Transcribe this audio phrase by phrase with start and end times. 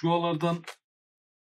[0.00, 0.56] şualardan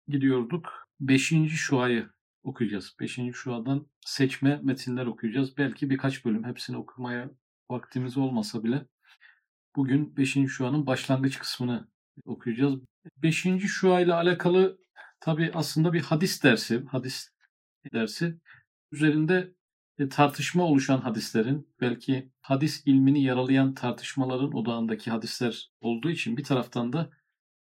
[0.07, 0.87] gidiyorduk.
[0.99, 2.09] Beşinci şuayı
[2.43, 2.95] okuyacağız.
[2.99, 5.57] Beşinci şuadan seçme metinler okuyacağız.
[5.57, 7.31] Belki birkaç bölüm hepsini okumaya
[7.69, 8.85] vaktimiz olmasa bile
[9.75, 11.87] bugün beşinci şuanın başlangıç kısmını
[12.25, 12.75] okuyacağız.
[13.17, 14.77] Beşinci şua ile alakalı
[15.19, 17.29] tabi aslında bir hadis dersi, hadis
[17.93, 18.39] dersi
[18.91, 19.53] üzerinde
[19.99, 26.93] e, tartışma oluşan hadislerin belki hadis ilmini yaralayan tartışmaların odağındaki hadisler olduğu için bir taraftan
[26.93, 27.09] da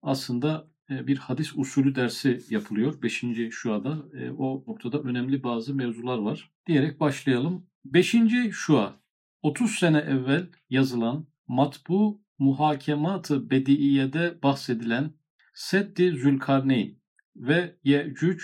[0.02, 3.24] aslında bir hadis usulü dersi yapılıyor 5.
[3.52, 4.06] şuada.
[4.20, 6.52] E, o noktada önemli bazı mevzular var.
[6.68, 7.66] Diyerek başlayalım.
[7.86, 8.16] 5.
[8.52, 9.00] şua
[9.42, 15.12] 30 sene evvel yazılan matbu muhakemat-ı bediiyede bahsedilen
[15.54, 17.00] Seddi Zülkarneyn
[17.36, 18.44] ve Yecüc,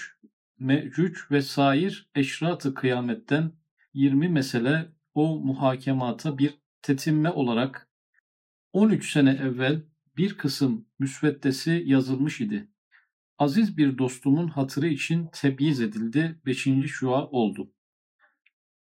[0.59, 3.51] Mecüc ve sair eşrat-ı kıyametten
[3.93, 7.89] 20 mesele o muhakemata bir tetimme olarak
[8.73, 9.81] 13 sene evvel
[10.19, 12.67] bir kısım müsveddesi yazılmış idi.
[13.37, 16.41] Aziz bir dostumun hatırı için tebyiz edildi.
[16.45, 16.67] 5.
[16.87, 17.73] şua oldu.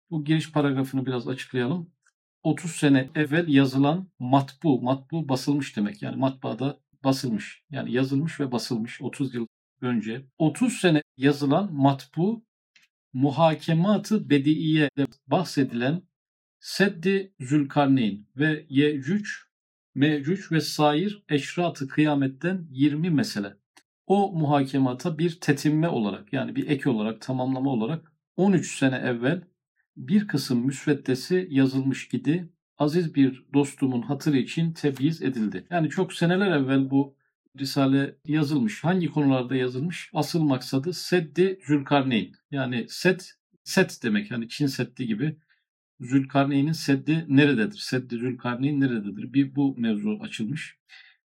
[0.09, 1.91] Bu giriş paragrafını biraz açıklayalım.
[2.43, 6.01] 30 sene evvel yazılan matbu, matbu basılmış demek.
[6.01, 7.63] Yani matbaada basılmış.
[7.69, 9.47] Yani yazılmış ve basılmış 30 yıl
[9.81, 10.25] önce.
[10.37, 12.45] 30 sene yazılan matbu
[13.13, 16.01] muhakematı bediiyede bahsedilen
[16.59, 19.46] Seddi Zülkarneyn ve Yecüc,
[19.97, 23.53] Mecüc ve sair eşratı kıyametten 20 mesele.
[24.07, 29.41] O muhakemata bir tetimme olarak yani bir ek olarak tamamlama olarak 13 sene evvel
[29.97, 32.49] bir kısım müsveddesi yazılmış idi.
[32.77, 35.67] Aziz bir dostumun hatırı için tebyiz edildi.
[35.69, 37.15] Yani çok seneler evvel bu
[37.59, 38.83] Risale yazılmış.
[38.83, 40.11] Hangi konularda yazılmış?
[40.13, 42.33] Asıl maksadı Seddi Zülkarneyn.
[42.51, 45.37] Yani Set, Set demek yani Çin Seddi gibi.
[45.99, 47.77] Zülkarneyn'in Seddi nerededir?
[47.77, 49.33] Seddi Zülkarneyn nerededir?
[49.33, 50.77] Bir bu mevzu açılmış.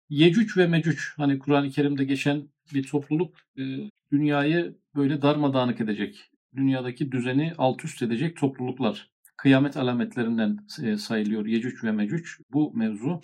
[0.10, 3.64] Yecüc ve Mecüc hani Kur'an-ı Kerim'de geçen bir topluluk e,
[4.12, 6.32] dünyayı böyle darmadağınık edecek.
[6.56, 9.12] Dünyadaki düzeni alt üst edecek topluluklar.
[9.38, 13.22] Kıyamet alametlerinden e, sayılıyor Yecüc ve Mecüc bu mevzu.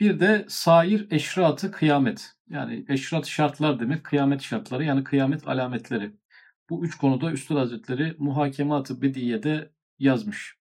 [0.00, 2.32] Bir de sair eşratı kıyamet.
[2.48, 6.12] Yani eşrat şartlar demek kıyamet şartları yani kıyamet alametleri.
[6.70, 10.57] Bu üç konuda Üstad Hazretleri Muhakemat-ı Bediye'de yazmış.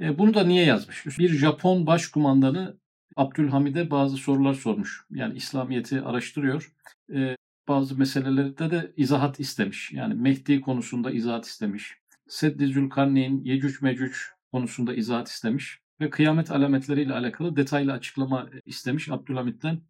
[0.00, 1.18] E, bunu da niye yazmış?
[1.18, 2.78] Bir Japon başkumandanı
[3.16, 5.06] Abdülhamid'e bazı sorular sormuş.
[5.10, 6.72] Yani İslamiyet'i araştırıyor.
[7.14, 7.36] E,
[7.68, 9.92] bazı meselelerde de izahat istemiş.
[9.92, 11.94] Yani Mehdi konusunda izahat istemiş.
[12.28, 14.14] Seddi Zülkarneyn, Yecüc Mecüc
[14.52, 19.80] konusunda izahat istemiş ve kıyamet alametleriyle alakalı detaylı açıklama istemiş Abdülhamit'ten.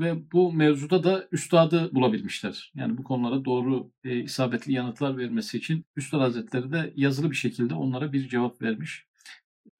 [0.00, 2.72] Ve bu mevzuda da üstadı bulabilmişler.
[2.74, 7.74] Yani bu konulara doğru e, isabetli yanıtlar vermesi için Üstad Hazretleri de yazılı bir şekilde
[7.74, 9.06] onlara bir cevap vermiş.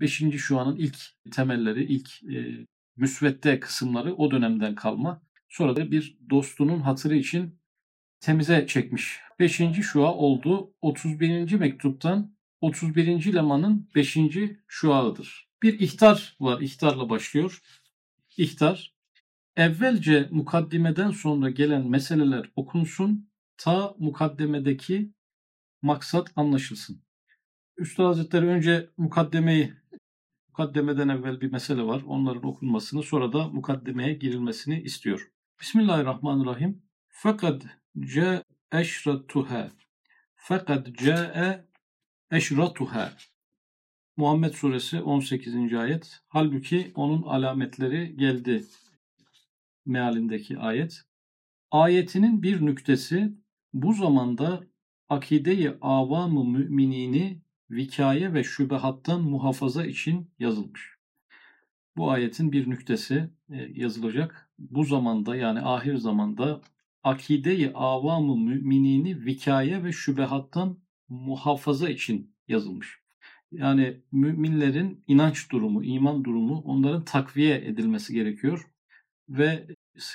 [0.00, 0.96] Beşinci şuanın ilk
[1.32, 2.66] temelleri, ilk e,
[2.96, 5.22] müsvedde kısımları o dönemden kalma.
[5.48, 7.58] Sonra da bir dostunun hatırı için
[8.20, 9.18] temize çekmiş.
[9.38, 10.74] Beşinci şua oldu.
[10.80, 11.52] 31.
[11.54, 13.34] mektuptan 31.
[13.34, 14.18] lemanın 5.
[14.68, 15.48] şuağıdır.
[15.62, 16.60] Bir ihtar var.
[16.60, 17.62] İhtarla başlıyor.
[18.36, 18.99] İhtar.
[19.56, 23.30] Evvelce mukaddimeden sonra gelen meseleler okunsun.
[23.56, 25.12] Ta mukaddemedeki
[25.82, 27.02] maksat anlaşılsın.
[27.76, 29.74] Üstad Hazretleri önce mukaddemeyi
[30.48, 32.02] mukaddemeden evvel bir mesele var.
[32.06, 35.30] Onların okunmasını sonra da mukaddemeye girilmesini istiyor.
[35.60, 36.82] Bismillahirrahmanirrahim.
[37.08, 37.62] Fakat
[37.98, 39.70] ce eşratuha.
[40.34, 41.64] Fakat ce'e
[42.30, 43.12] eşratuha.
[44.16, 45.74] Muhammed suresi 18.
[45.74, 46.20] ayet.
[46.28, 48.64] Halbuki onun alametleri geldi
[49.86, 51.02] mealindeki ayet.
[51.70, 53.32] Ayetinin bir nüktesi
[53.72, 54.60] bu zamanda
[55.08, 61.00] akideyi avamı müminini vikaye ve şübehattan muhafaza için yazılmış.
[61.96, 64.50] Bu ayetin bir nüktesi e, yazılacak.
[64.58, 66.60] Bu zamanda yani ahir zamanda
[67.02, 73.00] akideyi avamı müminini vikaye ve şübehattan muhafaza için yazılmış.
[73.52, 78.70] Yani müminlerin inanç durumu, iman durumu onların takviye edilmesi gerekiyor
[79.30, 79.66] ve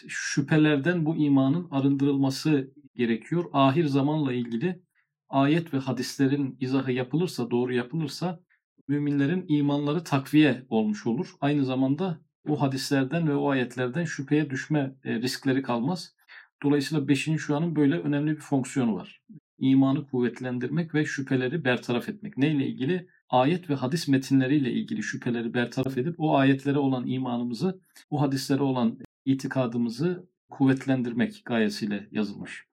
[0.08, 3.46] şüphelerden bu imanın arındırılması gerekiyor.
[3.54, 4.82] Ahir zamanla ilgili
[5.30, 8.40] ayet ve hadislerin izahı yapılırsa, doğru yapılırsa
[8.88, 11.36] müminlerin imanları takviye olmuş olur.
[11.42, 16.16] Aynı zamanda o hadislerden ve o ayetlerden şüpheye düşme e, riskleri kalmaz.
[16.64, 17.30] Dolayısıyla 5.
[17.38, 19.22] şuanın böyle önemli bir fonksiyonu var
[19.60, 22.38] imanı kuvvetlendirmek ve şüpheleri bertaraf etmek.
[22.38, 23.08] Neyle ilgili?
[23.30, 29.00] Ayet ve hadis metinleriyle ilgili şüpheleri bertaraf edip o ayetlere olan imanımızı, o hadislere olan
[29.26, 32.66] itikadımızı kuvvetlendirmek gayesiyle yazılmış.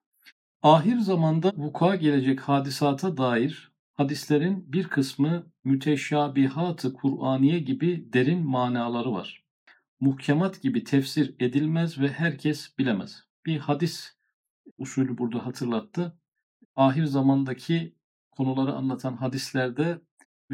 [0.61, 9.43] Ahir zamanda vuku'a gelecek hadisata dair hadislerin bir kısmı müteşabihat-ı Kur'aniye gibi derin manaları var.
[9.99, 13.23] Muhkemat gibi tefsir edilmez ve herkes bilemez.
[13.45, 14.17] bir hadis
[14.77, 16.17] usulü burada hatırlattı.
[16.75, 17.95] Ahir zamandaki
[18.31, 20.01] konuları anlatan hadislerde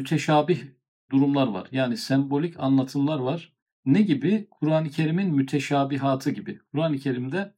[0.00, 0.62] müteşabih
[1.10, 1.68] durumlar var.
[1.72, 3.52] Yani sembolik anlatımlar var.
[3.84, 4.48] Ne gibi?
[4.50, 6.58] Kur'an-ı Kerim'in müteşabihatı gibi.
[6.72, 7.54] Kur'an-ı Kerim'de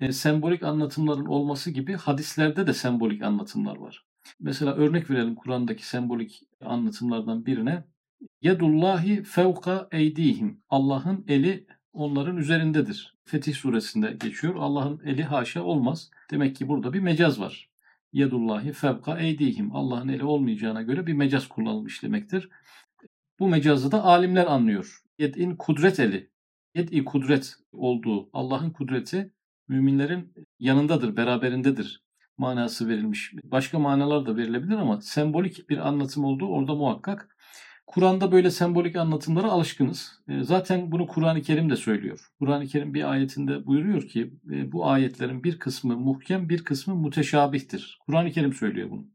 [0.00, 4.04] e, sembolik anlatımların olması gibi hadislerde de sembolik anlatımlar var.
[4.40, 7.84] Mesela örnek verelim Kur'an'daki sembolik anlatımlardan birine.
[8.42, 10.60] Yedullahi fevka eydihim.
[10.68, 13.16] Allah'ın eli onların üzerindedir.
[13.24, 14.54] Fetih suresinde geçiyor.
[14.54, 16.10] Allah'ın eli haşa olmaz.
[16.30, 17.68] Demek ki burada bir mecaz var.
[18.14, 19.76] Yedullahi fevka eydihim.
[19.76, 22.48] Allah'ın eli olmayacağına göre bir mecaz kullanılmış demektir.
[23.38, 25.02] Bu mecazı da alimler anlıyor.
[25.18, 26.30] Yed'in kudret eli.
[26.74, 29.32] Yed'i kudret olduğu, Allah'ın kudreti
[29.68, 32.04] müminlerin yanındadır, beraberindedir
[32.38, 33.32] manası verilmiş.
[33.44, 37.33] Başka manalar da verilebilir ama sembolik bir anlatım olduğu orada muhakkak.
[37.86, 40.12] Kur'an'da böyle sembolik anlatımlara alışkınız.
[40.28, 42.30] E, zaten bunu Kur'an-ı Kerim de söylüyor.
[42.38, 47.98] Kur'an-ı Kerim bir ayetinde buyuruyor ki e, bu ayetlerin bir kısmı muhkem bir kısmı muteşabihtir.
[48.06, 49.06] Kur'an-ı Kerim söylüyor bunu.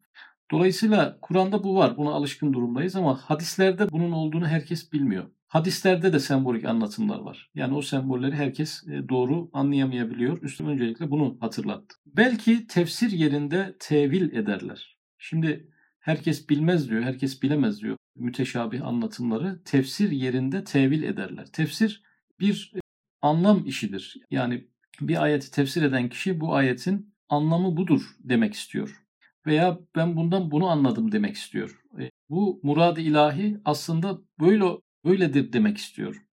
[0.51, 1.98] Dolayısıyla Kur'an'da bu var.
[1.98, 5.25] Buna alışkın durumdayız ama hadislerde bunun olduğunu herkes bilmiyor.
[5.48, 7.50] Hadislerde de sembolik anlatımlar var.
[7.56, 10.42] Yani o sembolleri herkes e, doğru anlayamayabiliyor.
[10.42, 11.95] Üstüm öncelikle bunu hatırlattı.
[12.06, 14.98] Belki tefsir yerinde tevil ederler.
[15.18, 15.68] Şimdi
[16.00, 21.45] herkes bilmez diyor, herkes bilemez diyor müteşabih anlatımları tefsir yerinde tevil ederler.
[21.45, 22.04] Tefsir
[22.39, 22.80] bir e,
[23.21, 24.18] anlam işidir.
[24.31, 24.68] Yani
[25.01, 29.04] bir ayeti tefsir eden kişi bu ayetin anlamı budur demek istiyor.
[29.45, 31.81] Veya ben bundan bunu anladım demek istiyor.
[32.00, 34.66] E, bu murad-ı ilahi aslında böyle
[35.06, 36.25] böyledir demek istiyor.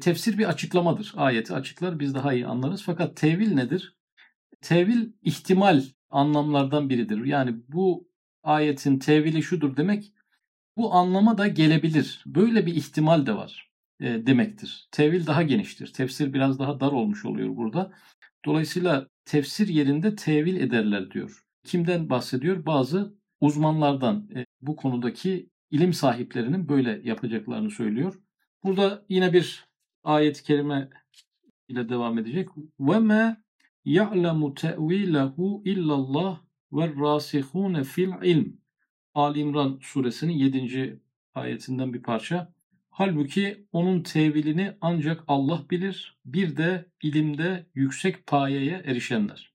[0.00, 1.12] Tefsir bir açıklamadır.
[1.16, 2.82] Ayeti açıklar biz daha iyi anlarız.
[2.82, 3.96] Fakat tevil nedir?
[4.60, 7.24] Tevil ihtimal anlamlardan biridir.
[7.24, 8.08] Yani bu
[8.42, 10.12] ayetin tevili şudur demek
[10.78, 12.22] bu anlama da gelebilir.
[12.26, 13.70] Böyle bir ihtimal de var
[14.00, 14.88] e, demektir.
[14.92, 15.92] Tevil daha geniştir.
[15.92, 17.92] Tefsir biraz daha dar olmuş oluyor burada.
[18.44, 21.44] Dolayısıyla tefsir yerinde tevil ederler diyor.
[21.64, 22.66] Kimden bahsediyor?
[22.66, 28.20] Bazı uzmanlardan e, bu konudaki ilim sahiplerinin böyle yapacaklarını söylüyor.
[28.64, 29.64] Burada yine bir
[30.04, 30.88] ayet-i kerime
[31.68, 32.48] ile devam edecek.
[32.80, 33.36] Ve me
[33.84, 36.40] ya'lemu te'vilehu illallah
[36.72, 38.58] ve rasihune fil ilm.
[39.18, 41.00] Ali İmran suresinin 7.
[41.34, 42.52] ayetinden bir parça.
[42.90, 46.18] Halbuki onun tevilini ancak Allah bilir.
[46.24, 49.52] Bir de ilimde yüksek payeye erişenler.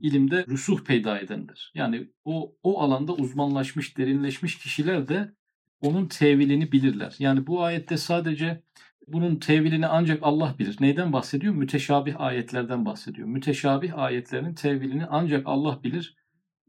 [0.00, 1.72] İlimde rüsuh peyda edenler.
[1.74, 5.32] Yani o, o alanda uzmanlaşmış, derinleşmiş kişiler de
[5.80, 7.16] onun tevilini bilirler.
[7.18, 8.62] Yani bu ayette sadece
[9.06, 10.76] bunun tevilini ancak Allah bilir.
[10.80, 11.54] Neyden bahsediyor?
[11.54, 13.28] Müteşabih ayetlerden bahsediyor.
[13.28, 16.21] Müteşabih ayetlerin tevilini ancak Allah bilir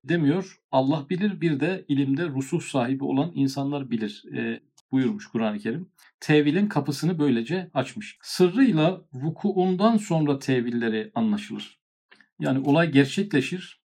[0.04, 0.60] demiyor.
[0.72, 4.62] Allah bilir bir de ilimde rusuh sahibi olan insanlar bilir e,
[4.92, 5.90] buyurmuş Kur'an-ı Kerim.
[6.20, 8.18] Tevilin kapısını böylece açmış.
[8.22, 11.80] Sırrıyla vukuundan sonra tevilleri anlaşılır.
[12.40, 13.84] Yani olay gerçekleşir.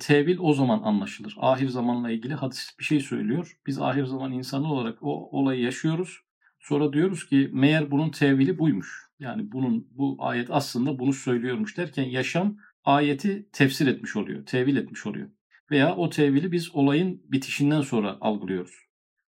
[0.00, 1.34] Tevil o zaman anlaşılır.
[1.38, 3.56] Ahir zamanla ilgili hadis bir şey söylüyor.
[3.66, 6.20] Biz ahir zaman insanı olarak o olayı yaşıyoruz.
[6.58, 9.10] Sonra diyoruz ki meğer bunun tevili buymuş.
[9.18, 15.06] Yani bunun bu ayet aslında bunu söylüyormuş derken yaşam ayeti tefsir etmiş oluyor, tevil etmiş
[15.06, 15.28] oluyor.
[15.70, 18.74] Veya o tevili biz olayın bitişinden sonra algılıyoruz.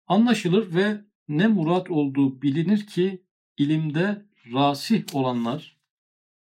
[0.07, 3.23] Anlaşılır ve ne murat olduğu bilinir ki
[3.57, 5.77] ilimde rasih olanlar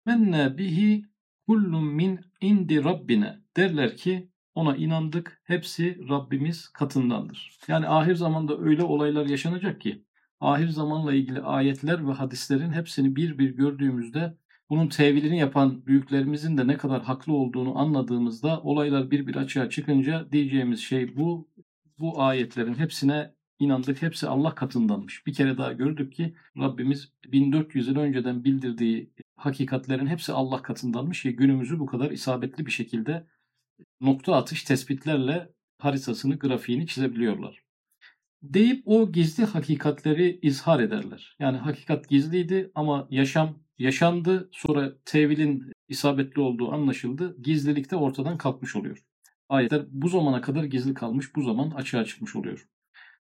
[0.07, 1.05] menne bihi
[1.47, 7.59] kullun min indi rabbine derler ki ona inandık hepsi Rabbimiz katındandır.
[7.69, 10.05] Yani ahir zamanda öyle olaylar yaşanacak ki
[10.41, 14.37] ahir zamanla ilgili ayetler ve hadislerin hepsini bir bir gördüğümüzde
[14.71, 20.33] bunun tevilini yapan büyüklerimizin de ne kadar haklı olduğunu anladığımızda olaylar bir bir açığa çıkınca
[20.33, 21.49] diyeceğimiz şey bu.
[21.99, 24.03] Bu ayetlerin hepsine inandık.
[24.03, 25.27] Hepsi Allah katındanmış.
[25.27, 31.37] Bir kere daha gördük ki Rabbimiz 1400 yıl önceden bildirdiği hakikatlerin hepsi Allah katındanmış ki
[31.37, 33.27] günümüzü bu kadar isabetli bir şekilde
[34.01, 37.63] nokta atış tespitlerle haritasını, grafiğini çizebiliyorlar.
[38.43, 41.37] Deyip o gizli hakikatleri izhar ederler.
[41.39, 44.49] Yani hakikat gizliydi ama yaşam yaşandı.
[44.53, 47.37] Sonra tevilin isabetli olduğu anlaşıldı.
[47.43, 49.05] Gizlilik de ortadan kalkmış oluyor.
[49.49, 52.69] Ayetler bu zamana kadar gizli kalmış, bu zaman açığa çıkmış oluyor.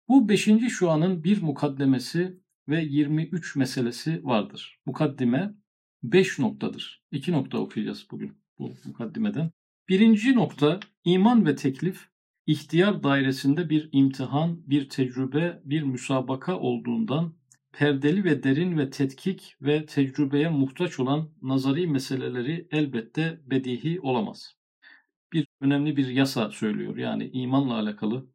[0.09, 0.49] Bu 5.
[0.69, 4.79] şu anın bir mukaddemesi ve 23 meselesi vardır.
[4.87, 5.55] Mukaddime
[6.03, 7.03] 5 noktadır.
[7.13, 9.51] 2 nokta okuyacağız bugün bu mukaddimeden.
[9.89, 12.09] Birinci nokta iman ve teklif
[12.47, 17.35] ihtiyar dairesinde bir imtihan, bir tecrübe, bir müsabaka olduğundan
[17.73, 24.55] perdeli ve derin ve tetkik ve tecrübeye muhtaç olan nazari meseleleri elbette bedihi olamaz.
[25.33, 26.97] Bir önemli bir yasa söylüyor.
[26.97, 28.27] Yani imanla alakalı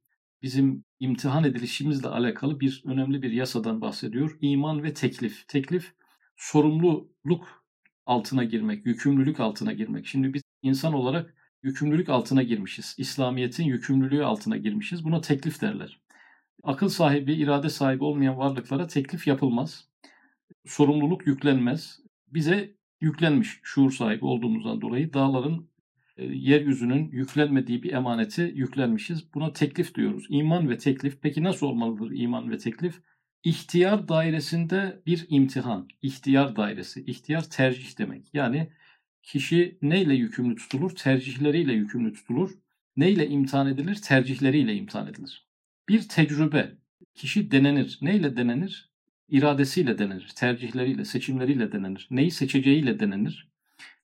[0.41, 4.37] bizim imtihan edilişimizle alakalı bir önemli bir yasadan bahsediyor.
[4.41, 5.47] İman ve teklif.
[5.47, 5.93] Teklif
[6.37, 7.65] sorumluluk
[8.05, 10.05] altına girmek, yükümlülük altına girmek.
[10.07, 12.95] Şimdi biz insan olarak yükümlülük altına girmişiz.
[12.97, 15.03] İslamiyet'in yükümlülüğü altına girmişiz.
[15.03, 16.04] Buna teklif derler.
[16.63, 19.87] Akıl sahibi, irade sahibi olmayan varlıklara teklif yapılmaz.
[20.65, 21.99] Sorumluluk yüklenmez.
[22.27, 25.69] Bize yüklenmiş şuur sahibi olduğumuzdan dolayı dağların
[26.17, 29.33] e, yeryüzünün yüklenmediği bir emaneti yüklenmişiz.
[29.33, 30.25] Buna teklif diyoruz.
[30.29, 31.21] İman ve teklif.
[31.21, 33.01] Peki nasıl olmalıdır iman ve teklif?
[33.43, 35.87] İhtiyar dairesinde bir imtihan.
[36.01, 37.03] İhtiyar dairesi.
[37.05, 38.33] İhtiyar tercih demek.
[38.33, 38.69] Yani
[39.23, 40.95] kişi neyle yükümlü tutulur?
[40.95, 42.51] Tercihleriyle yükümlü tutulur.
[42.97, 43.95] Neyle imtihan edilir?
[43.95, 45.44] Tercihleriyle imtihan edilir.
[45.89, 46.71] Bir tecrübe.
[47.15, 47.99] Kişi denenir.
[48.01, 48.91] Neyle denenir?
[49.29, 50.33] İradesiyle denenir.
[50.35, 52.07] Tercihleriyle, seçimleriyle denenir.
[52.11, 53.49] Neyi seçeceğiyle denenir.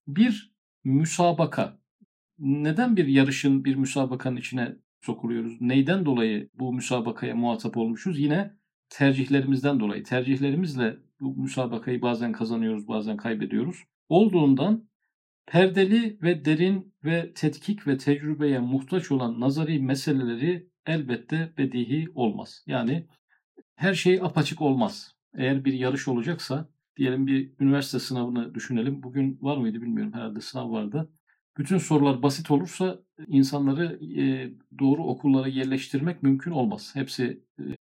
[0.08, 1.80] Bir müsabaka.
[2.40, 5.62] Neden bir yarışın, bir müsabakanın içine sokuluyoruz?
[5.62, 8.20] Neyden dolayı bu müsabakaya muhatap olmuşuz?
[8.20, 8.54] Yine
[8.90, 10.04] tercihlerimizden dolayı.
[10.04, 13.84] Tercihlerimizle bu müsabakayı bazen kazanıyoruz, bazen kaybediyoruz.
[14.10, 14.90] Olduğundan
[15.46, 22.64] perdeli ve derin ve tetkik ve tecrübeye muhtaç olan nazari meseleleri elbette bedihi olmaz.
[22.68, 23.08] Yani
[23.76, 25.16] her şey apaçık olmaz.
[25.38, 29.04] Eğer bir yarış olacaksa diyelim bir üniversite sınavını düşünelim.
[29.04, 31.10] Bugün var mıydı bilmiyorum herhalde sınav vardı.
[31.58, 34.00] Bütün sorular basit olursa insanları
[34.80, 36.92] doğru okullara yerleştirmek mümkün olmaz.
[36.94, 37.44] Hepsi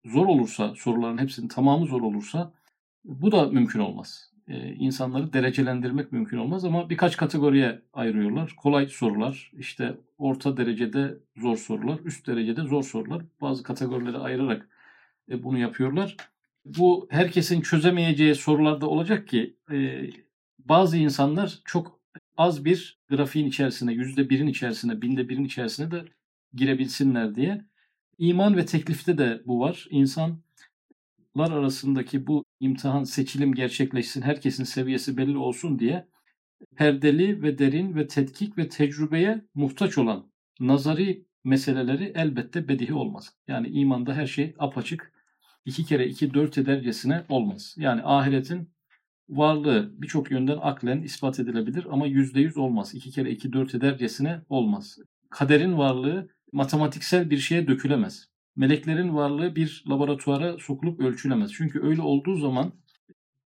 [0.04, 2.54] zor olursa soruların hepsinin tamamı zor olursa
[3.04, 4.32] bu da mümkün olmaz.
[4.48, 8.54] Ee, insanları derecelendirmek mümkün olmaz ama birkaç kategoriye ayırıyorlar.
[8.56, 13.22] Kolay sorular, işte orta derecede zor sorular, üst derecede zor sorular.
[13.40, 14.68] Bazı kategorilere ayırarak
[15.30, 16.16] e, bunu yapıyorlar.
[16.64, 20.10] Bu herkesin çözemeyeceği sorular da olacak ki e,
[20.58, 22.00] bazı insanlar çok
[22.36, 26.04] az bir grafiğin içerisine, yüzde birin içerisine, binde birin içerisine de
[26.54, 27.64] girebilsinler diye
[28.18, 29.86] İman ve teklifte de bu var.
[29.90, 30.40] İnsanlar
[31.36, 36.08] arasındaki bu imtihan, seçilim gerçekleşsin, herkesin seviyesi belli olsun diye
[36.76, 43.34] perdeli ve derin ve tetkik ve tecrübeye muhtaç olan nazari meseleleri elbette bedihi olmaz.
[43.48, 45.12] Yani imanda her şey apaçık,
[45.64, 47.74] iki kere iki dört edercesine olmaz.
[47.78, 48.70] Yani ahiretin
[49.28, 52.94] varlığı birçok yönden aklen ispat edilebilir ama yüzde yüz olmaz.
[52.94, 54.98] İki kere iki dört edercesine olmaz.
[55.30, 58.28] Kaderin varlığı matematiksel bir şeye dökülemez.
[58.56, 61.52] Meleklerin varlığı bir laboratuvara sokulup ölçülemez.
[61.52, 62.72] Çünkü öyle olduğu zaman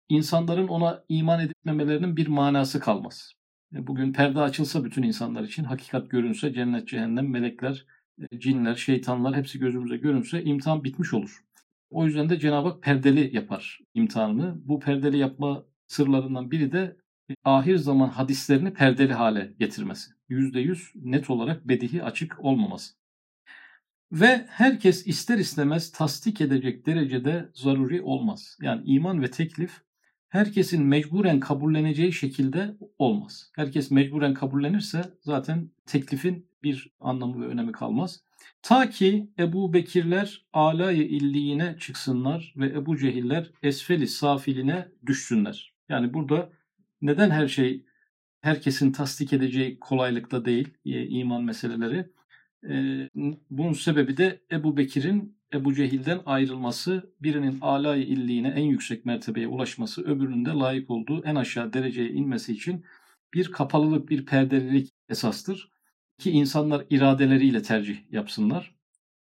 [0.09, 3.33] insanların ona iman etmemelerinin bir manası kalmaz.
[3.75, 7.85] E, bugün perde açılsa bütün insanlar için, hakikat görünse, cennet, cehennem, melekler,
[8.31, 11.45] e, cinler, şeytanlar hepsi gözümüze görünse imtihan bitmiş olur.
[11.89, 14.55] O yüzden de Cenab-ı Hak perdeli yapar imtihanını.
[14.65, 16.97] Bu perdeli yapma sırlarından biri de
[17.43, 20.11] ahir zaman hadislerini perdeli hale getirmesi.
[20.29, 23.04] %100 net olarak bedihi açık olmaması.
[24.15, 28.57] Ve herkes ister istemez tasdik edecek derecede zaruri olmaz.
[28.61, 29.81] Yani iman ve teklif
[30.29, 33.51] herkesin mecburen kabulleneceği şekilde olmaz.
[33.55, 38.23] Herkes mecburen kabullenirse zaten teklifin bir anlamı ve önemi kalmaz.
[38.61, 45.73] Ta ki Ebu Bekirler alayı illiğine çıksınlar ve Ebu Cehiller esfeli safiline düşsünler.
[45.89, 46.49] Yani burada
[47.01, 47.85] neden her şey
[48.41, 52.14] herkesin tasdik edeceği kolaylıkta değil e, iman meseleleri?
[52.69, 53.09] E,
[53.49, 60.01] bunun sebebi de Ebu Bekir'in Ebu Cehil'den ayrılması, birinin alay illiğine en yüksek mertebeye ulaşması,
[60.01, 62.85] öbürünün de layık olduğu en aşağı dereceye inmesi için
[63.33, 65.69] bir kapalılık, bir perdelilik esastır.
[66.17, 68.75] Ki insanlar iradeleriyle tercih yapsınlar.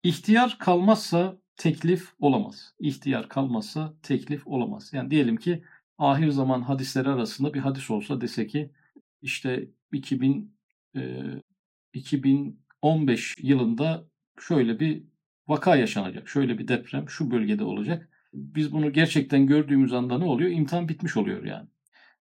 [0.04, 2.74] İhtiyar kalmazsa teklif olamaz.
[2.80, 4.94] İhtiyar kalmazsa teklif olamaz.
[4.94, 5.64] Yani diyelim ki
[5.98, 8.72] ahir zaman hadisleri arasında bir hadis olsa dese ki
[9.22, 10.56] işte 2000
[10.96, 11.24] e,
[12.84, 14.04] 2015 yılında
[14.40, 15.04] şöyle bir
[15.48, 16.30] vaka yaşanacak.
[16.30, 18.10] Şöyle bir deprem şu bölgede olacak.
[18.34, 20.52] Biz bunu gerçekten gördüğümüz anda ne oluyor?
[20.52, 21.68] İmtihan bitmiş oluyor yani.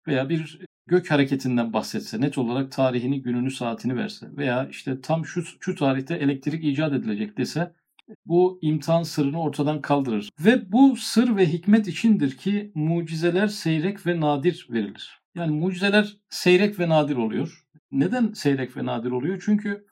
[0.06, 5.44] Veya bir gök hareketinden bahsetse, net olarak tarihini, gününü, saatini verse veya işte tam şu,
[5.60, 7.72] şu tarihte elektrik icat edilecek dese
[8.26, 10.30] bu imtihan sırrını ortadan kaldırır.
[10.40, 15.20] Ve bu sır ve hikmet içindir ki mucizeler seyrek ve nadir verilir.
[15.34, 17.64] Yani mucizeler seyrek ve nadir oluyor.
[17.92, 19.42] Neden seyrek ve nadir oluyor?
[19.44, 19.87] Çünkü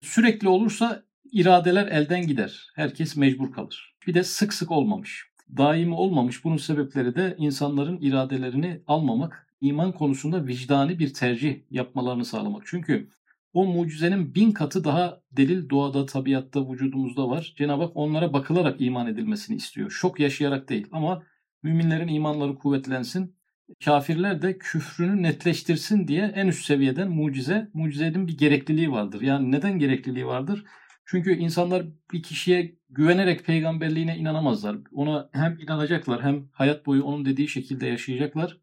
[0.00, 2.70] sürekli olursa iradeler elden gider.
[2.74, 3.94] Herkes mecbur kalır.
[4.06, 5.26] Bir de sık sık olmamış.
[5.56, 6.44] Daimi olmamış.
[6.44, 12.62] Bunun sebepleri de insanların iradelerini almamak, iman konusunda vicdani bir tercih yapmalarını sağlamak.
[12.66, 13.08] Çünkü
[13.52, 17.54] o mucizenin bin katı daha delil doğada, tabiatta, vücudumuzda var.
[17.56, 19.90] Cenab-ı Hak onlara bakılarak iman edilmesini istiyor.
[19.90, 21.22] Şok yaşayarak değil ama
[21.62, 23.36] müminlerin imanları kuvvetlensin.
[23.84, 29.20] Kafirler de küfrünü netleştirsin diye en üst seviyeden mucize, mucizenin bir gerekliliği vardır.
[29.20, 30.64] Yani neden gerekliliği vardır?
[31.06, 34.76] Çünkü insanlar bir kişiye güvenerek peygamberliğine inanamazlar.
[34.92, 38.58] Ona hem inanacaklar hem hayat boyu onun dediği şekilde yaşayacaklar.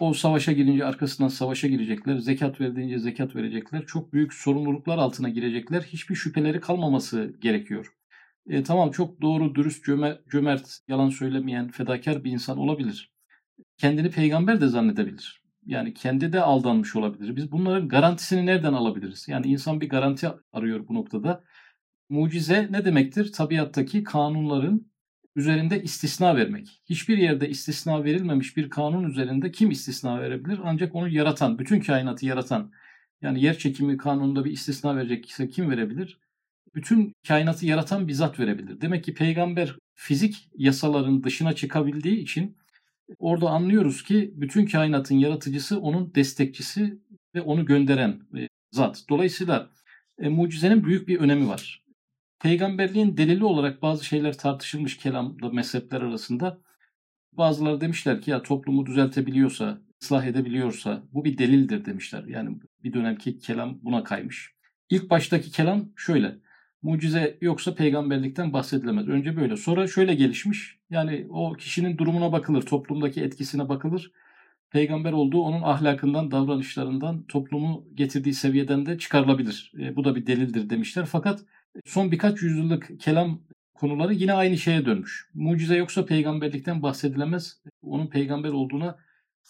[0.00, 2.18] o savaşa girince arkasından savaşa girecekler.
[2.18, 3.86] Zekat verdiğince zekat verecekler.
[3.86, 5.82] Çok büyük sorumluluklar altına girecekler.
[5.82, 7.94] Hiçbir şüpheleri kalmaması gerekiyor.
[8.48, 9.84] E, tamam çok doğru, dürüst,
[10.30, 13.12] cömert, yalan söylemeyen, fedakar bir insan olabilir.
[13.80, 15.42] Kendini peygamber de zannedebilir.
[15.66, 17.36] Yani kendi de aldanmış olabilir.
[17.36, 19.28] Biz bunların garantisini nereden alabiliriz?
[19.28, 21.44] Yani insan bir garanti arıyor bu noktada.
[22.08, 23.32] Mucize ne demektir?
[23.32, 24.92] Tabiattaki kanunların
[25.36, 26.82] üzerinde istisna vermek.
[26.84, 30.60] Hiçbir yerde istisna verilmemiş bir kanun üzerinde kim istisna verebilir?
[30.64, 32.72] Ancak onu yaratan, bütün kainatı yaratan.
[33.22, 36.18] Yani yer çekimi kanununda bir istisna verecek ise kim verebilir?
[36.74, 38.80] Bütün kainatı yaratan bir zat verebilir.
[38.80, 42.59] Demek ki peygamber fizik yasaların dışına çıkabildiği için
[43.18, 46.98] orada anlıyoruz ki bütün kainatın yaratıcısı onun destekçisi
[47.34, 49.04] ve onu gönderen e, zat.
[49.08, 49.70] Dolayısıyla
[50.18, 51.80] e, mucizenin büyük bir önemi var
[52.40, 56.60] peygamberliğin delili olarak bazı şeyler tartışılmış kelamda mezhepler arasında.
[57.32, 62.24] Bazıları demişler ki ya toplumu düzeltebiliyorsa, ıslah edebiliyorsa bu bir delildir demişler.
[62.24, 64.54] Yani bir dönemki kelam buna kaymış.
[64.90, 66.36] İlk baştaki kelam şöyle.
[66.82, 69.08] Mucize yoksa peygamberlikten bahsedilemez.
[69.08, 69.56] Önce böyle.
[69.56, 70.79] Sonra şöyle gelişmiş.
[70.90, 74.12] Yani o kişinin durumuna bakılır, toplumdaki etkisine bakılır.
[74.70, 79.72] Peygamber olduğu onun ahlakından, davranışlarından, toplumu getirdiği seviyeden de çıkarılabilir.
[79.78, 81.06] E, bu da bir delildir demişler.
[81.06, 81.40] Fakat
[81.84, 83.40] son birkaç yüzyıllık kelam
[83.74, 85.28] konuları yine aynı şeye dönmüş.
[85.34, 87.60] Mucize yoksa peygamberlikten bahsedilemez.
[87.82, 88.98] Onun peygamber olduğuna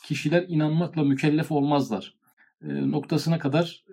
[0.05, 2.15] kişiler inanmakla mükellef olmazlar.
[2.63, 3.85] E, noktasına kadar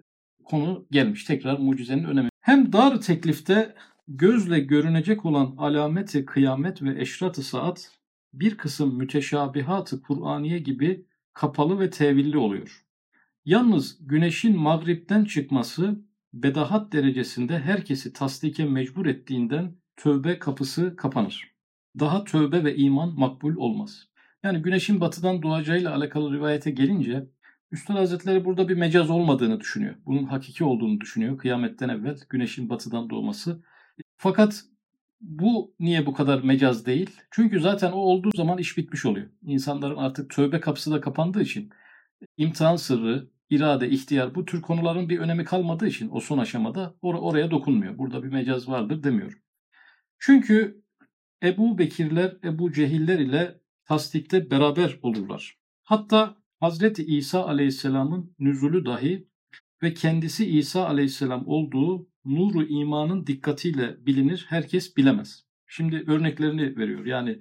[0.46, 1.24] konu gelmiş.
[1.24, 2.30] Tekrar mucizenin önemi.
[2.42, 3.76] Hem dar teklifte
[4.08, 7.92] gözle görünecek olan alameti kıyamet ve eşrat-ı saat
[8.34, 12.86] bir kısım müteşabihat-ı Kur'aniye gibi kapalı ve tevilli oluyor.
[13.46, 16.02] Yalnız güneşin mağripten çıkması
[16.34, 21.52] bedahat derecesinde herkesi tasdike mecbur ettiğinden tövbe kapısı kapanır.
[22.00, 24.08] Daha tövbe ve iman makbul olmaz.
[24.44, 27.28] Yani güneşin batıdan doğacağıyla alakalı rivayete gelince
[27.72, 29.96] Üstad Hazretleri burada bir mecaz olmadığını düşünüyor.
[30.06, 33.62] Bunun hakiki olduğunu düşünüyor kıyametten evvel güneşin batıdan doğması.
[34.18, 34.64] Fakat
[35.22, 37.10] bu niye bu kadar mecaz değil?
[37.32, 39.28] Çünkü zaten o olduğu zaman iş bitmiş oluyor.
[39.42, 41.70] İnsanların artık tövbe kapısı da kapandığı için
[42.38, 47.20] imtihan sırrı, irade, ihtiyar bu tür konuların bir önemi kalmadığı için o son aşamada or-
[47.20, 47.98] oraya dokunmuyor.
[47.98, 49.40] Burada bir mecaz vardır demiyorum.
[50.20, 50.84] Çünkü
[51.44, 55.58] Ebu Bekirler, Ebu Cehiller ile tasdikte beraber olurlar.
[55.84, 59.28] Hatta Hazreti İsa Aleyhisselam'ın nüzulü dahi
[59.84, 65.46] ve kendisi İsa Aleyhisselam olduğu nuru imanın dikkatiyle bilinir, herkes bilemez.
[65.68, 67.06] Şimdi örneklerini veriyor.
[67.06, 67.40] Yani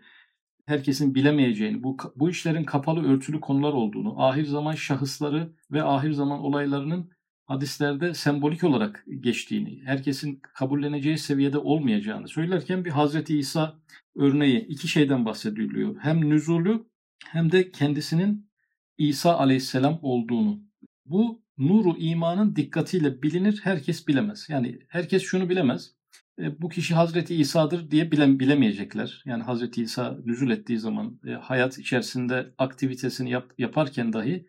[0.66, 6.40] herkesin bilemeyeceğini, bu, bu işlerin kapalı örtülü konular olduğunu, ahir zaman şahısları ve ahir zaman
[6.40, 7.10] olaylarının
[7.44, 13.78] hadislerde sembolik olarak geçtiğini, herkesin kabulleneceği seviyede olmayacağını söylerken bir Hazreti İsa
[14.16, 15.96] örneği iki şeyden bahsediliyor.
[16.00, 16.84] Hem nüzulü
[17.26, 18.50] hem de kendisinin
[18.98, 20.60] İsa aleyhisselam olduğunu.
[21.06, 24.46] Bu nuru imanın dikkatiyle bilinir, herkes bilemez.
[24.48, 25.96] Yani herkes şunu bilemez.
[26.38, 29.22] E, bu kişi Hazreti İsa'dır diye bile, bilemeyecekler.
[29.26, 34.46] Yani Hazreti İsa nüzul ettiği zaman e, hayat içerisinde aktivitesini yap, yaparken dahi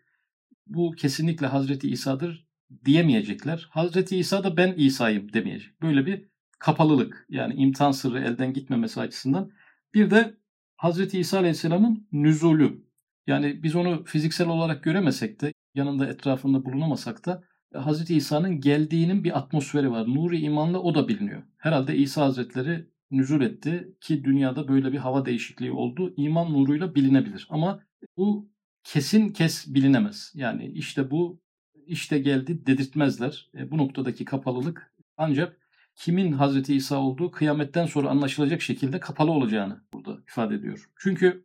[0.66, 2.48] bu kesinlikle Hazreti İsa'dır
[2.84, 3.68] diyemeyecekler.
[3.70, 5.82] Hazreti İsa da ben İsa'yım demeyecek.
[5.82, 6.24] Böyle bir
[6.58, 9.50] kapalılık yani imtihan sırrı elden gitmemesi açısından.
[9.94, 10.36] Bir de
[10.76, 12.84] Hazreti İsa Aleyhisselam'ın nüzulü.
[13.26, 19.38] Yani biz onu fiziksel olarak göremesek de yanında etrafında bulunamasak da Hazreti İsa'nın geldiğinin bir
[19.38, 20.08] atmosferi var.
[20.08, 21.42] Nuri imanla o da biliniyor.
[21.58, 26.14] Herhalde İsa Hazretleri nüzul etti ki dünyada böyle bir hava değişikliği oldu.
[26.16, 27.46] İman nuruyla bilinebilir.
[27.50, 27.80] Ama
[28.16, 28.50] bu
[28.84, 30.32] kesin kes bilinemez.
[30.34, 31.40] Yani işte bu
[31.86, 33.50] işte geldi dedirtmezler.
[33.54, 35.60] E, bu noktadaki kapalılık ancak
[35.94, 40.90] kimin Hazreti İsa olduğu kıyametten sonra anlaşılacak şekilde kapalı olacağını burada ifade ediyor.
[40.98, 41.44] Çünkü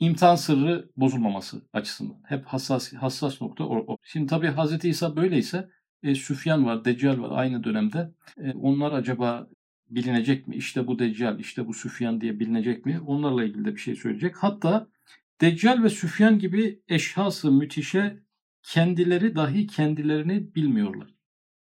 [0.00, 2.16] imtihan sırrı bozulmaması açısından.
[2.26, 3.96] Hep hassas hassas nokta o.
[4.02, 5.68] Şimdi tabii Hazreti İsa böyleyse
[6.02, 8.14] e, Süfyan var, Deccal var aynı dönemde.
[8.38, 9.48] E, onlar acaba
[9.90, 10.56] bilinecek mi?
[10.56, 13.00] İşte bu Deccal, işte bu Süfyan diye bilinecek mi?
[13.06, 14.36] Onlarla ilgili de bir şey söyleyecek.
[14.36, 14.88] Hatta
[15.40, 18.18] Deccal ve Süfyan gibi eşhası müthişe
[18.62, 21.14] kendileri dahi kendilerini bilmiyorlar.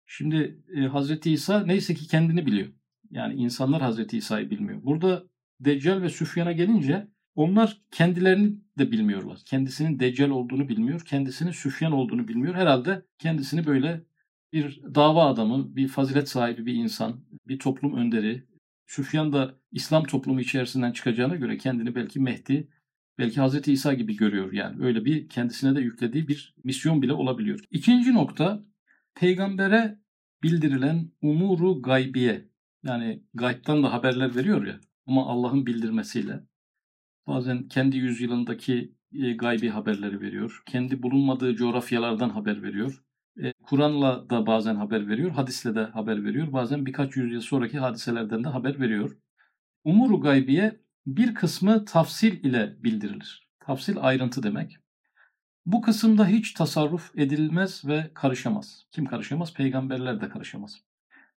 [0.06, 2.68] Şimdi e, Hazreti İsa neyse ki kendini biliyor.
[3.12, 4.80] Yani insanlar Hazreti İsa'yı bilmiyor.
[4.84, 5.24] Burada
[5.60, 9.40] Deccal ve Süfyan'a gelince onlar kendilerini de bilmiyorlar.
[9.46, 11.02] Kendisinin Deccal olduğunu bilmiyor.
[11.06, 12.56] Kendisinin Süfyan olduğunu bilmiyor.
[12.56, 14.04] Herhalde kendisini böyle
[14.54, 18.44] bir dava adamı, bir fazilet sahibi bir insan, bir toplum önderi.
[18.88, 22.68] Süfyan da İslam toplumu içerisinden çıkacağına göre kendini belki Mehdi,
[23.18, 24.54] belki Hazreti İsa gibi görüyor.
[24.54, 27.60] Yani öyle bir kendisine de yüklediği bir misyon bile olabiliyor.
[27.72, 28.64] İkinci nokta
[29.16, 30.00] peygambere
[30.44, 32.50] bildirilen umuru gaybiye.
[32.84, 36.44] Yani gaybtan da haberler veriyor ya ama Allah'ın bildirmesiyle
[37.28, 40.64] bazen kendi yüzyılındaki e, gaybi haberleri veriyor.
[40.66, 43.04] Kendi bulunmadığı coğrafyalardan haber veriyor.
[43.44, 46.54] E, Kur'an'la da bazen haber veriyor, hadisle de haber veriyor.
[46.54, 49.18] Bazen birkaç yüzyıl sonraki hadiselerden de haber veriyor.
[49.84, 53.50] Umuru gaybiye bir kısmı tafsil ile bildirilir.
[53.60, 54.78] Tafsil ayrıntı demek.
[55.66, 58.86] Bu kısımda hiç tasarruf edilmez ve karışamaz.
[58.92, 59.54] Kim karışamaz?
[59.54, 60.82] Peygamberler de karışamaz.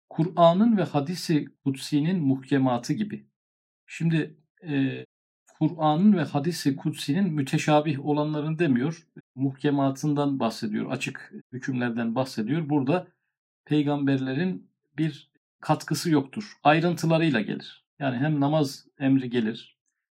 [0.09, 3.27] Kur'an'ın ve hadisi kutsinin muhkematı gibi.
[3.87, 4.37] Şimdi
[4.68, 5.05] e,
[5.59, 9.07] Kur'an'ın ve hadisi kutsinin müteşabih olanların demiyor.
[9.35, 10.90] Muhkematından bahsediyor.
[10.90, 12.69] Açık hükümlerden bahsediyor.
[12.69, 13.07] Burada
[13.64, 16.53] peygamberlerin bir katkısı yoktur.
[16.62, 17.85] Ayrıntılarıyla gelir.
[17.99, 19.77] Yani hem namaz emri gelir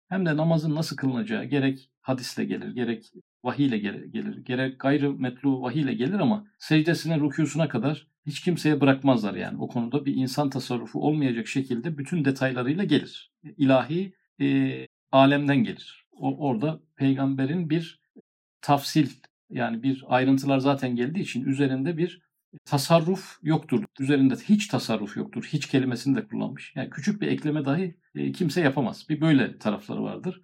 [0.08, 3.12] hem de namazın nasıl kılınacağı gerek hadisle gelir, gerek
[3.44, 9.58] vahiyle gelir gerek gayrı metlu vahiyle gelir ama secdesine, rükûsuna kadar hiç kimseye bırakmazlar yani.
[9.58, 13.32] O konuda bir insan tasarrufu olmayacak şekilde bütün detaylarıyla gelir.
[13.56, 14.46] İlahi e,
[15.12, 16.06] alemden gelir.
[16.12, 18.00] O, orada peygamberin bir
[18.60, 19.08] tafsil
[19.50, 22.22] yani bir ayrıntılar zaten geldiği için üzerinde bir
[22.64, 23.84] tasarruf yoktur.
[24.00, 25.48] Üzerinde hiç tasarruf yoktur.
[25.52, 26.72] Hiç kelimesini de kullanmış.
[26.76, 29.06] Yani küçük bir ekleme dahi e, kimse yapamaz.
[29.08, 30.40] Bir böyle tarafları vardır.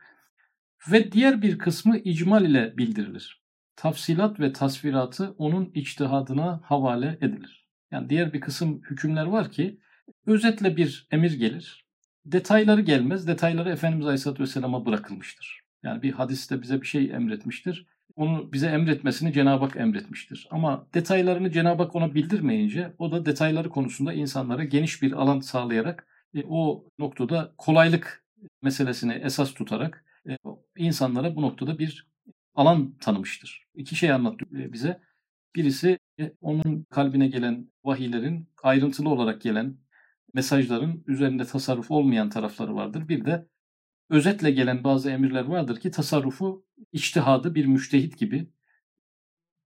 [0.90, 3.42] Ve diğer bir kısmı icmal ile bildirilir.
[3.76, 7.68] Tafsilat ve tasviratı onun içtihadına havale edilir.
[7.90, 9.80] Yani diğer bir kısım hükümler var ki
[10.26, 11.83] özetle bir emir gelir.
[12.26, 13.26] Detayları gelmez.
[13.26, 15.64] Detayları Efendimiz Aleyhisselatü Vesselam'a bırakılmıştır.
[15.82, 17.86] Yani bir hadiste bize bir şey emretmiştir.
[18.16, 20.48] Onu bize emretmesini Cenab-ı Hak emretmiştir.
[20.50, 26.06] Ama detaylarını Cenab-ı Hak ona bildirmeyince o da detayları konusunda insanlara geniş bir alan sağlayarak
[26.34, 28.24] e, o noktada kolaylık
[28.62, 30.36] meselesini esas tutarak e,
[30.76, 32.08] insanlara bu noktada bir
[32.54, 33.66] alan tanımıştır.
[33.74, 35.00] İki şey anlattı e, bize.
[35.56, 39.76] Birisi e, onun kalbine gelen vahiylerin ayrıntılı olarak gelen
[40.34, 43.08] mesajların üzerinde tasarruf olmayan tarafları vardır.
[43.08, 43.48] Bir de
[44.10, 48.48] özetle gelen bazı emirler vardır ki tasarrufu içtihadı bir müştehit gibi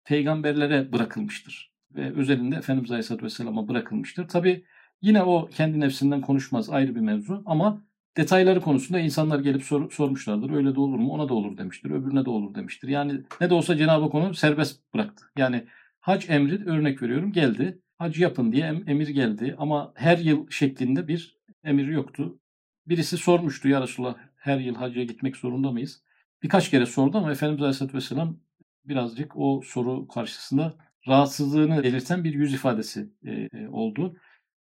[0.05, 1.73] peygamberlere bırakılmıştır.
[1.95, 4.29] Ve özelinde Efendimiz Aleyhisselatü Vesselam'a bırakılmıştır.
[4.29, 4.65] Tabi
[5.03, 7.83] yine o kendi nefsinden konuşmaz ayrı bir mevzu ama
[8.17, 10.51] detayları konusunda insanlar gelip sor, sormuşlardır.
[10.51, 11.11] Öyle de olur mu?
[11.11, 11.91] Ona da olur demiştir.
[11.91, 12.89] Öbürüne de olur demiştir.
[12.89, 15.25] Yani ne de olsa Cenab-ı Hak onu serbest bıraktı.
[15.37, 15.67] Yani
[16.01, 17.83] hac emri örnek veriyorum geldi.
[17.99, 22.39] Hac yapın diye emir geldi ama her yıl şeklinde bir emir yoktu.
[22.87, 26.03] Birisi sormuştu ya Resulallah her yıl hacca gitmek zorunda mıyız?
[26.43, 28.41] Birkaç kere sordu ama Efendimiz Aleyhisselatü Vesselam
[28.85, 30.75] birazcık o soru karşısında
[31.09, 34.17] rahatsızlığını belirten bir yüz ifadesi e, oldu.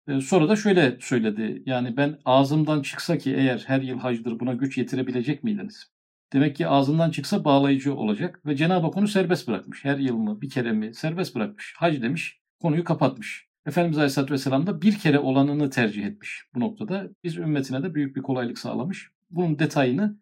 [0.09, 1.62] E, sonra da şöyle söyledi.
[1.66, 5.92] Yani ben ağzımdan çıksa ki eğer her yıl hacdır buna güç yetirebilecek miydiniz?
[6.33, 9.85] Demek ki ağzından çıksa bağlayıcı olacak ve Cenab-ı Hak onu serbest bırakmış.
[9.85, 11.75] Her yıl mı bir kere mi serbest bırakmış.
[11.77, 13.48] Hac demiş konuyu kapatmış.
[13.66, 17.11] Efendimiz Aleyhisselatü Vesselam da bir kere olanını tercih etmiş bu noktada.
[17.25, 19.11] Biz ümmetine de büyük bir kolaylık sağlamış.
[19.31, 20.16] Bunun detayını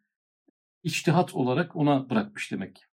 [0.83, 2.85] içtihat olarak ona bırakmış demek.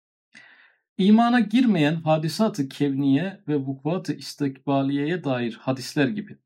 [0.97, 6.38] İmana girmeyen hadisatı kevniye ve vukuatı istikbaliyeye dair hadisler gibi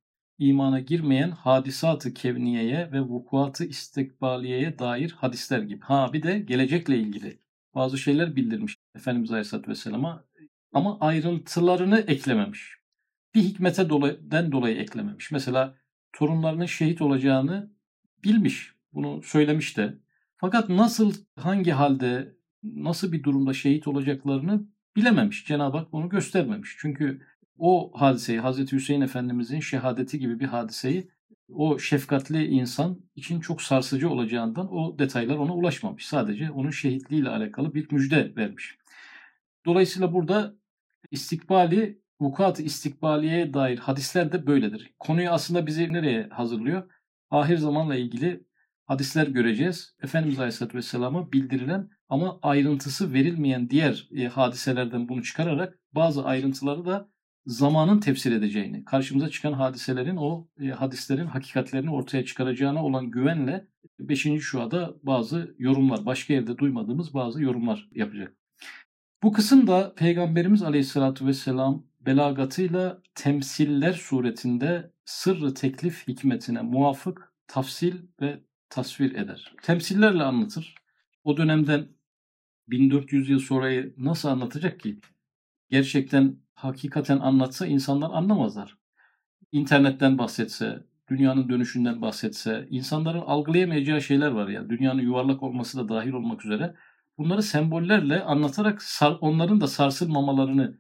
[0.42, 5.82] imana girmeyen hadisatı kevniyeye ve vukuatı istikbaliyeye dair hadisler gibi.
[5.82, 7.40] Ha bir de gelecekle ilgili
[7.76, 10.26] bazı şeyler bildirmiş Efendimiz Aleyhisselatü Vesselam'a
[10.74, 12.81] ama ayrıntılarını eklememiş.
[13.36, 15.32] Bir hikmete dolayı, dolayı eklememiş.
[15.32, 15.76] Mesela
[16.14, 17.72] torunlarının şehit olacağını
[18.24, 18.74] bilmiş.
[18.94, 19.98] Bunu söylemiş de.
[20.38, 25.46] Fakat nasıl, hangi halde, nasıl bir durumda şehit olacaklarını bilememiş.
[25.46, 26.76] Cenab-ı Hak bunu göstermemiş.
[26.80, 27.22] Çünkü
[27.58, 31.12] o hadiseyi Hazreti Hüseyin Efendimizin şehadeti gibi bir hadiseyi
[31.50, 36.06] o şefkatli insan için çok sarsıcı olacağından o detaylar ona ulaşmamış.
[36.08, 38.78] Sadece onun şehitliğiyle alakalı bir müjde vermiş.
[39.66, 40.56] Dolayısıyla burada
[41.12, 44.94] istikbali, vukuat-ı istikbaliye dair hadisler de böyledir.
[45.00, 46.92] Konuyu aslında bizi nereye hazırlıyor?
[47.30, 48.44] Ahir zamanla ilgili
[48.86, 49.96] hadisler göreceğiz.
[50.04, 57.10] Efendimiz Aleyhisselatü Vesselam'a bildirilen ama ayrıntısı verilmeyen diğer e, hadiselerden bunu çıkararak bazı ayrıntıları da
[57.46, 63.68] zamanın tefsir edeceğini, karşımıza çıkan hadiselerin o e, hadislerin hakikatlerini ortaya çıkaracağına olan güvenle
[64.00, 64.28] 5.
[64.40, 68.36] şuada bazı yorumlar, başka yerde duymadığımız bazı yorumlar yapacak.
[69.24, 79.16] Bu kısımda Peygamberimiz Aleyhisselatü Vesselam belagatıyla temsiller suretinde sırrı teklif hikmetine muvafık tafsil ve tasvir
[79.16, 79.56] eder.
[79.62, 80.76] Temsillerle anlatır.
[81.24, 81.88] O dönemden
[82.68, 85.00] 1400 yıl sonrayı nasıl anlatacak ki?
[85.70, 88.78] Gerçekten hakikaten anlatsa insanlar anlamazlar.
[89.52, 94.70] İnternetten bahsetse, dünyanın dönüşünden bahsetse, insanların algılayamayacağı şeyler var ya.
[94.70, 96.76] Dünyanın yuvarlak olması da dahil olmak üzere.
[97.18, 98.82] Bunları sembollerle anlatarak
[99.22, 100.78] onların da sarsılmamalarını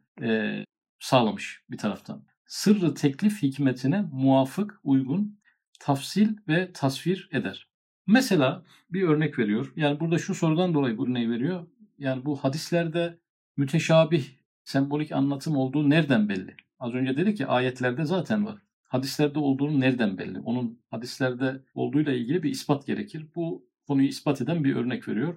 [1.02, 2.24] sağlamış bir taraftan.
[2.46, 5.40] Sırrı teklif hikmetine muvafık, uygun,
[5.80, 7.68] tafsil ve tasvir eder.
[8.08, 9.74] Mesela bir örnek veriyor.
[9.76, 11.68] Yani burada şu sorudan dolayı bu örneği veriyor.
[11.98, 13.20] Yani bu hadislerde
[13.58, 14.26] müteşabih,
[14.64, 16.56] sembolik anlatım olduğu nereden belli?
[16.80, 18.62] Az önce dedi ki ayetlerde zaten var.
[18.88, 20.40] Hadislerde olduğunu nereden belli?
[20.40, 23.26] Onun hadislerde olduğuyla ilgili bir ispat gerekir.
[23.36, 25.36] Bu konuyu ispat eden bir örnek veriyor.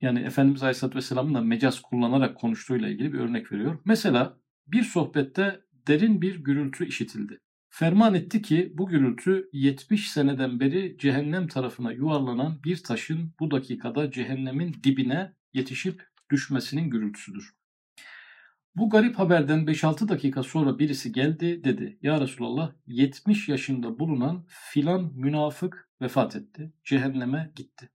[0.00, 3.78] Yani Efendimiz Aleyhisselatü Vesselam'ın da mecaz kullanarak konuştuğuyla ilgili bir örnek veriyor.
[3.84, 4.36] Mesela
[4.66, 7.38] bir sohbette derin bir gürültü işitildi.
[7.68, 14.10] Ferman etti ki bu gürültü 70 seneden beri cehennem tarafına yuvarlanan bir taşın bu dakikada
[14.10, 17.56] cehennemin dibine yetişip düşmesinin gürültüsüdür.
[18.76, 21.98] Bu garip haberden 5-6 dakika sonra birisi geldi dedi.
[22.02, 26.72] Ya Resulallah 70 yaşında bulunan filan münafık vefat etti.
[26.84, 27.90] Cehenneme gitti.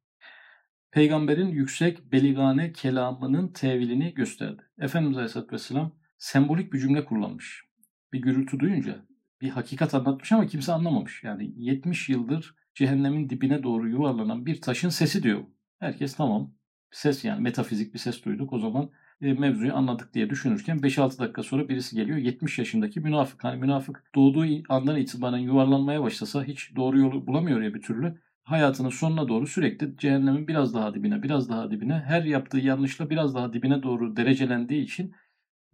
[0.92, 4.62] Peygamberin yüksek beligane kelamının tevilini gösterdi.
[4.80, 7.66] Efendimiz Aleyhisselatü Vesselam sembolik bir cümle kullanmış.
[8.14, 9.06] Bir gürültü duyunca
[9.42, 11.24] bir hakikat anlatmış ama kimse anlamamış.
[11.24, 15.42] Yani 70 yıldır cehennemin dibine doğru yuvarlanan bir taşın sesi diyor.
[15.80, 16.54] Herkes tamam
[16.92, 18.54] ses yani metafizik bir ses duyduk.
[18.54, 18.90] O zaman
[19.22, 23.44] e, mevzuyu anladık diye düşünürken 5-6 dakika sonra birisi geliyor 70 yaşındaki münafık.
[23.44, 28.22] Hani münafık doğduğu andan itibaren yuvarlanmaya başlasa hiç doğru yolu bulamıyor ya bir türlü.
[28.44, 33.36] Hayatının sonuna doğru sürekli cehennemin biraz daha dibine, biraz daha dibine, her yaptığı yanlışla biraz
[33.36, 35.14] daha dibine doğru derecelendiği için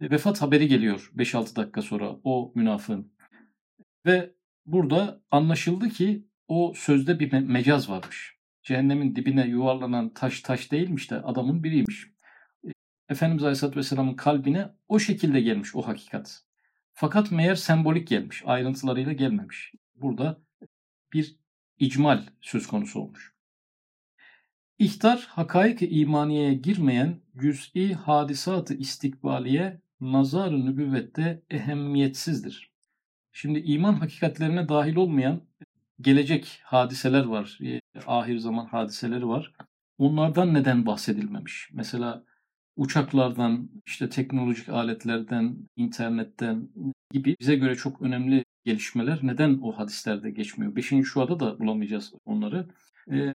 [0.00, 3.12] vefat haberi geliyor 5-6 dakika sonra o münafığın.
[4.06, 4.34] Ve
[4.66, 8.38] burada anlaşıldı ki o sözde bir mecaz varmış.
[8.62, 12.06] Cehennemin dibine yuvarlanan taş taş değilmiş de adamın biriymiş.
[13.08, 16.42] Efendimiz Aleyhisselatü Vesselam'ın kalbine o şekilde gelmiş o hakikat.
[16.92, 19.72] Fakat meğer sembolik gelmiş, ayrıntılarıyla gelmemiş.
[19.94, 20.40] Burada
[21.12, 21.36] bir
[21.78, 23.34] icmal söz konusu olmuş.
[24.78, 32.70] İhtar, hakaik-i imaniyeye girmeyen cüz'i hadisatı istikbaliye nazar-ı nübüvvette ehemmiyetsizdir.
[33.32, 35.42] Şimdi iman hakikatlerine dahil olmayan
[36.00, 37.58] gelecek hadiseler var,
[38.06, 39.52] ahir zaman hadiseleri var.
[39.98, 41.70] Onlardan neden bahsedilmemiş?
[41.72, 42.24] Mesela
[42.76, 46.68] uçaklardan, işte teknolojik aletlerden, internetten
[47.12, 50.76] gibi bize göre çok önemli gelişmeler neden o hadislerde geçmiyor?
[50.76, 52.68] Beşinci şuada da bulamayacağız onları.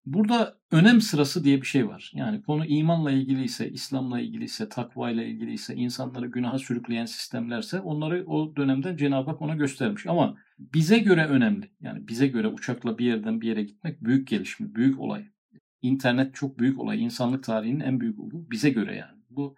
[0.05, 2.11] Burada önem sırası diye bir şey var.
[2.15, 7.05] Yani konu imanla ilgili ise, İslam'la ilgili ise, takva ile ilgili ise, insanları günaha sürükleyen
[7.05, 10.07] sistemlerse onları o dönemde Cenab-ı Hak ona göstermiş.
[10.07, 11.71] Ama bize göre önemli.
[11.81, 15.25] Yani bize göre uçakla bir yerden bir yere gitmek büyük gelişme, büyük olay.
[15.81, 17.03] İnternet çok büyük olay.
[17.03, 19.21] İnsanlık tarihinin en büyük olduğu bize göre yani.
[19.29, 19.55] Bu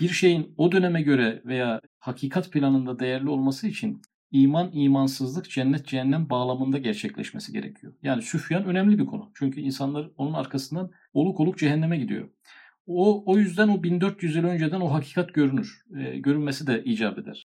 [0.00, 6.30] bir şeyin o döneme göre veya hakikat planında değerli olması için iman, imansızlık, cennet, cehennem
[6.30, 7.92] bağlamında gerçekleşmesi gerekiyor.
[8.02, 9.30] Yani Süfyan önemli bir konu.
[9.34, 12.28] Çünkü insanlar onun arkasından oluk oluk cehenneme gidiyor.
[12.86, 15.84] O, o yüzden o 1400 yıl önceden o hakikat görünür.
[15.98, 17.47] E, görünmesi de icap eder.